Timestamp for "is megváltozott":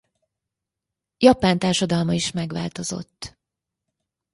2.13-3.37